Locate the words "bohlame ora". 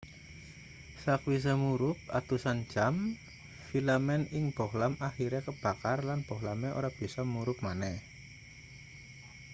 6.29-6.89